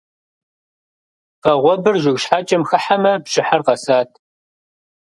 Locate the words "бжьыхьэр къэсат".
3.23-4.09